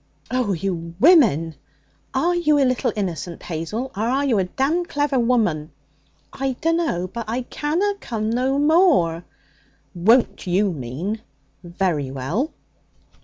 [0.31, 0.53] 'Oh!
[0.53, 1.53] you women!
[2.15, 3.91] Are you a little innocent, Hazel?
[3.95, 5.69] Or are you a d d clever woman?'
[6.33, 7.05] 'I dunno.
[7.07, 9.23] But I canna come no more.'
[9.93, 11.21] 'Won't, you mean.
[11.63, 12.51] Very well.'